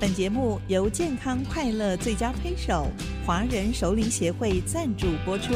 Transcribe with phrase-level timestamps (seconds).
[0.00, 2.86] 本节目由健康快乐最佳推手
[3.26, 5.52] 华人首领协会赞助播出。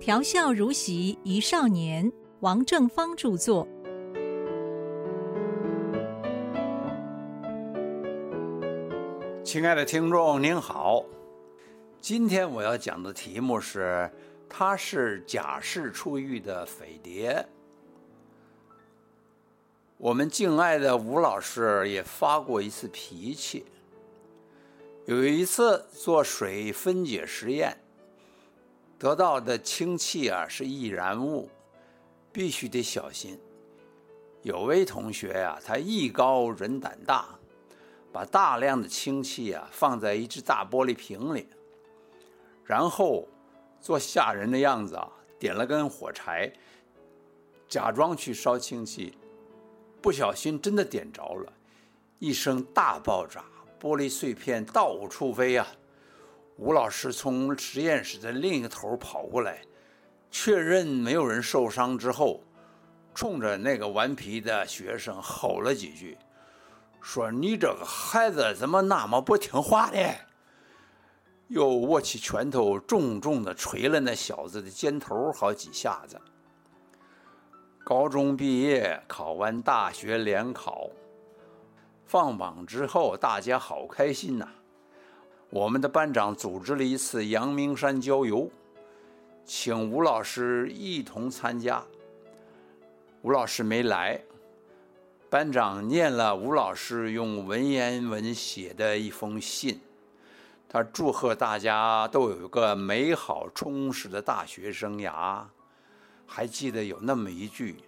[0.00, 3.64] 调笑如席一少年，王正芳著作。
[9.44, 11.04] 亲爱的听众您好，
[12.00, 14.10] 今天我要讲的题目是。
[14.48, 17.46] 他是假释出狱的匪谍。
[19.98, 23.66] 我们敬爱的吴老师也发过一次脾气。
[25.06, 27.76] 有一次做水分解实验，
[28.98, 31.48] 得到的氢气啊是易燃物，
[32.32, 33.38] 必须得小心。
[34.42, 37.38] 有位同学呀，他艺高人胆大，
[38.12, 41.46] 把大量的氢气啊放在一只大玻璃瓶里，
[42.64, 43.28] 然后。
[43.80, 45.08] 做吓人的样子啊！
[45.38, 46.52] 点了根火柴，
[47.68, 49.16] 假装去烧氢气，
[50.02, 51.52] 不小心真的点着了，
[52.18, 53.44] 一声大爆炸，
[53.80, 55.66] 玻璃碎片到处飞呀！
[56.56, 59.62] 吴老师从实验室的另一个头跑过来，
[60.28, 62.42] 确认没有人受伤之后，
[63.14, 66.18] 冲着那个顽皮的学生吼了几句，
[67.00, 69.98] 说：“你这个孩子怎么那么不听话呢？”
[71.48, 76.20] 又握起拳头，重重的捶了那小子的肩头好几下子。
[77.82, 80.90] 高中毕业，考完大学联考，
[82.04, 84.46] 放榜之后，大家好开心呐！
[85.48, 88.50] 我们的班长组织了一次阳明山郊游，
[89.46, 91.82] 请吴老师一同参加。
[93.22, 94.20] 吴老师没来，
[95.30, 99.80] 班长念了吴老师用文言文写的一封信。
[100.70, 105.42] 他祝贺大家都有一个美好充实的大学生涯，
[106.26, 107.82] 还记得有那么一句，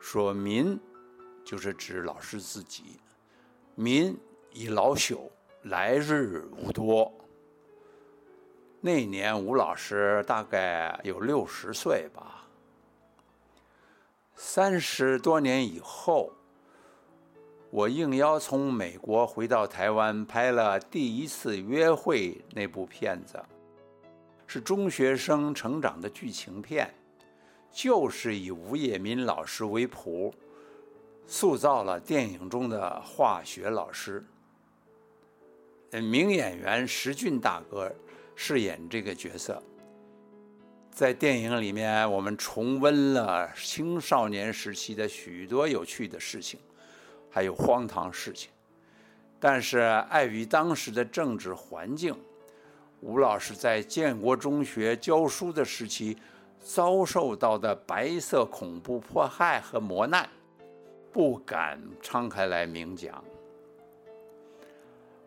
[0.00, 0.76] 说“民”
[1.46, 2.98] 就是指老师自己
[3.76, 4.18] ，“民
[4.52, 5.30] 已老朽，
[5.62, 7.12] 来日无多”。
[8.82, 12.48] 那年吴老师大概有六十岁吧，
[14.34, 16.32] 三十多年以后。
[17.70, 23.38] 我应邀从美国回到台湾，拍了第一次约会那部片子，
[24.46, 26.88] 是中学生成长的剧情片，
[27.70, 30.32] 就是以吴业民老师为谱，
[31.26, 34.24] 塑造了电影中的化学老师。
[35.90, 37.92] 名演员石俊大哥
[38.34, 39.62] 饰演这个角色。
[40.90, 46.58] 在电影里面，我们重温了青少年时期的许多有趣的事情。
[47.36, 48.50] 还有荒唐事情，
[49.38, 49.76] 但是
[50.08, 52.18] 碍于当时的政治环境，
[53.02, 56.16] 吴老师在建国中学教书的时期
[56.58, 60.26] 遭受到的白色恐怖迫害和磨难，
[61.12, 63.22] 不敢敞开来明讲。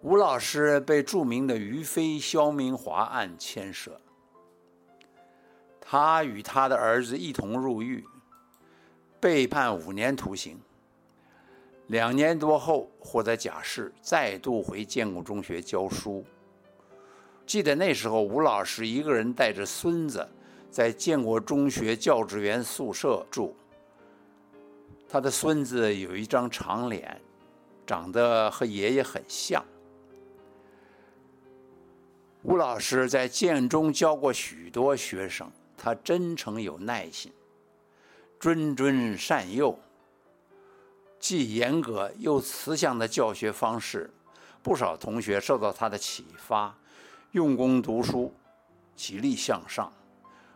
[0.00, 4.00] 吴老师被著名的于飞、肖明华案牵涉，
[5.78, 8.02] 他与他的儿子一同入狱，
[9.20, 10.58] 被判五年徒刑。
[11.88, 16.24] 两年多后获得假释，再度回建国中学教书。
[17.46, 20.26] 记得那时候，吴老师一个人带着孙子
[20.70, 23.56] 在建国中学教职员宿舍住。
[25.08, 27.18] 他的孙子有一张长脸，
[27.86, 29.64] 长得和爷爷很像。
[32.42, 37.32] 吴老师在建中教过许多学生，他真诚有耐心，
[38.38, 39.78] 谆谆善诱。
[41.18, 44.10] 既严格又慈祥的教学方式，
[44.62, 46.76] 不少同学受到他的启发，
[47.32, 48.32] 用功读书，
[48.94, 49.92] 极力向上。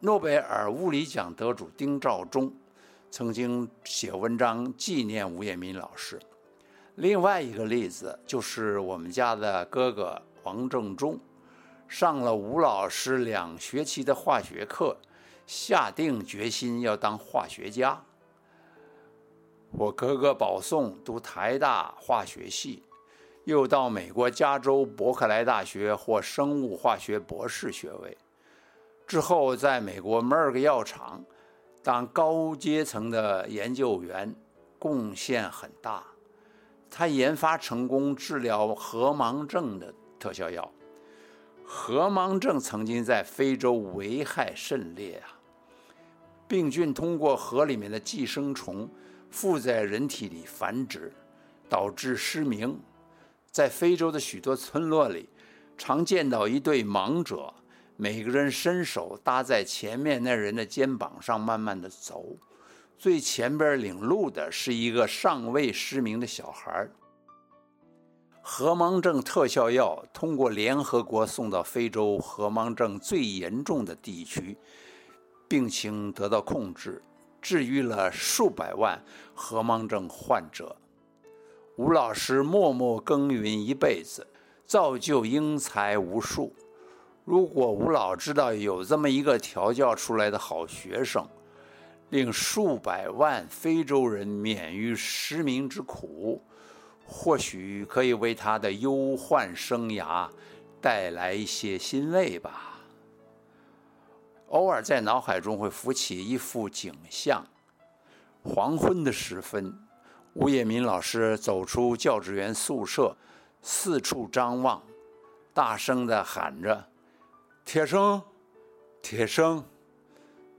[0.00, 2.52] 诺贝尔物理奖得主丁肇中
[3.10, 6.20] 曾经写文章纪念吴彦民老师。
[6.96, 11.18] 另外一个例子就是我们家的哥哥王正中，
[11.88, 14.96] 上了吴老师两学期的化学课，
[15.46, 18.02] 下定决心要当化学家。
[19.78, 22.82] 我哥哥保送读台大化学系，
[23.44, 28.16] 又到美国加州伯克莱大学获生物化学博士学位，
[29.06, 31.22] 之后在美国梅尔格药厂
[31.82, 34.34] 当高阶层的研究员，
[34.78, 36.02] 贡献很大。
[36.90, 40.72] 他研发成功治疗河盲症的特效药。
[41.66, 45.36] 河盲症曾经在非洲危害甚烈啊！
[46.48, 48.88] 病菌通过河里面的寄生虫。
[49.30, 51.12] 附在人体里繁殖，
[51.68, 52.80] 导致失明。
[53.50, 55.28] 在非洲的许多村落里，
[55.78, 57.54] 常见到一对盲者，
[57.96, 62.36] 每个人伸手搭在前面那人的肩膀上，慢慢的走。
[62.98, 66.88] 最前边领路的是一个尚未失明的小孩。
[68.40, 74.56] 河盲症特效药通过联合国送到非洲河盲症最严重的地区，
[75.48, 77.02] 病情得到控制，
[77.46, 79.00] 治愈了数百万
[79.32, 80.74] 河盲症患者。
[81.76, 84.26] 吴老师默默耕耘一辈子，
[84.66, 86.52] 造就英才无数。
[87.24, 91.24] 如果吴老知道有这么一个调教出来的好学生，
[92.10, 96.42] 令数百万非洲人免于失明之苦，
[97.06, 100.28] 或许可以为他的忧患生涯
[100.80, 102.75] 带来一些欣慰吧。
[104.48, 107.44] 偶尔在脑海中会浮起一幅景象：
[108.42, 109.76] 黄昏的时分。
[110.34, 113.16] 吴业民老师走出教职员宿舍，
[113.62, 114.82] 四处张望，
[115.54, 116.86] 大声地喊着
[117.64, 118.22] ：“铁生，
[119.00, 119.64] 铁生，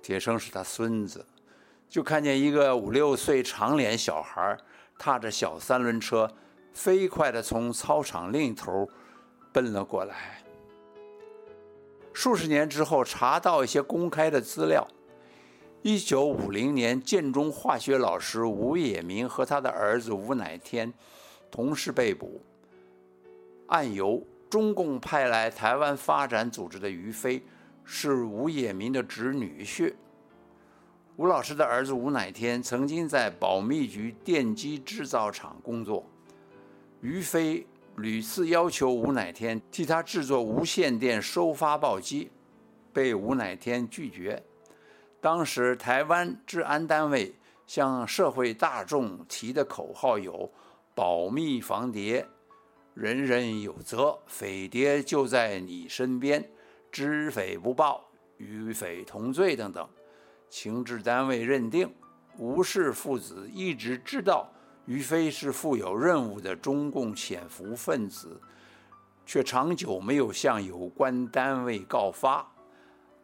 [0.00, 1.26] 铁生是他孙子。”
[1.90, 4.56] 就看见一个五六岁长脸小孩，
[4.98, 6.32] 踏着小三轮车，
[6.72, 8.88] 飞快地从操场另一头
[9.52, 10.43] 奔了过来。
[12.14, 14.86] 数十年之后，查到一些公开的资料。
[15.82, 20.90] 一九五零年，建中化学老师吴野民和他的儿子吴乃天
[21.50, 22.40] 同时被捕，
[23.66, 27.44] 案由中共派来台湾发展组织的于飞
[27.84, 29.92] 是吴野民的侄女婿。
[31.16, 36.08] 吴老师的儿子吴乃天曾经在保密局电机制造厂工作，
[37.02, 37.66] 于飞
[37.96, 42.30] 屡次要求吴乃天替他制作无线电收发报机，
[42.92, 44.42] 被吴乃天拒绝。
[45.20, 47.34] 当时台湾治安单位
[47.66, 50.52] 向社会大众提的口号有
[50.94, 52.26] “保密防谍，
[52.94, 56.50] 人人有责，匪谍就在你身边，
[56.90, 58.04] 知匪不报，
[58.36, 59.88] 与匪同罪”等等。
[60.50, 61.90] 情治单位认定
[62.38, 64.52] 吴氏父子一直知道
[64.86, 68.40] 于飞是负有任务的中共潜伏分子，
[69.24, 72.46] 却长久没有向有关单位告发。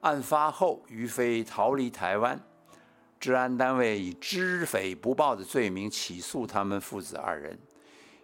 [0.00, 2.40] 案发后，于飞逃离台湾，
[3.18, 7.58] 治安单位以知匪不报的罪名起诉他们父子二人。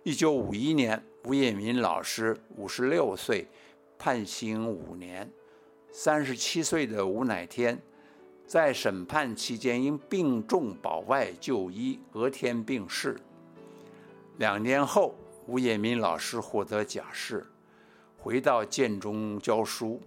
[0.02, 3.48] 一九五一年，吴业民老师五十六岁，
[3.98, 5.30] 判刑五年。
[5.90, 7.80] 三十七岁的吴乃天，
[8.46, 13.16] 在审判期间因病重保外就医，隔天病逝。
[14.38, 15.14] 两年后，
[15.46, 17.46] 吴业民老师获得假释，
[18.18, 20.00] 回到建中教书。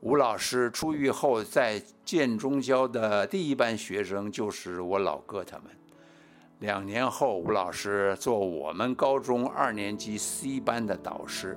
[0.00, 5.66] 吴老师出狱后，在建中教的第一班学生就是我老哥他们。
[6.60, 11.56] 两年后，吴老师做我们高中二年级 C 班的导师。